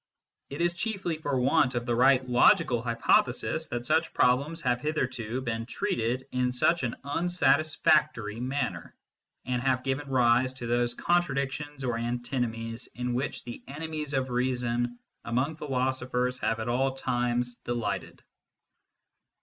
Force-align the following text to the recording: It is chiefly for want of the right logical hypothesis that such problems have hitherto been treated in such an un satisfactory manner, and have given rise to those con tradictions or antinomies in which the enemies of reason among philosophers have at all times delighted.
It 0.49 0.61
is 0.61 0.73
chiefly 0.73 1.17
for 1.19 1.39
want 1.39 1.75
of 1.75 1.85
the 1.85 1.93
right 1.95 2.27
logical 2.27 2.81
hypothesis 2.81 3.67
that 3.67 3.85
such 3.85 4.15
problems 4.15 4.63
have 4.63 4.81
hitherto 4.81 5.41
been 5.41 5.67
treated 5.67 6.25
in 6.31 6.51
such 6.51 6.81
an 6.81 6.95
un 7.03 7.29
satisfactory 7.29 8.39
manner, 8.39 8.95
and 9.45 9.61
have 9.61 9.83
given 9.83 10.09
rise 10.09 10.53
to 10.53 10.65
those 10.65 10.95
con 10.95 11.21
tradictions 11.21 11.83
or 11.87 11.99
antinomies 11.99 12.87
in 12.95 13.13
which 13.13 13.43
the 13.43 13.61
enemies 13.67 14.15
of 14.15 14.31
reason 14.31 14.97
among 15.23 15.57
philosophers 15.57 16.39
have 16.39 16.59
at 16.59 16.67
all 16.67 16.95
times 16.95 17.57
delighted. 17.63 18.23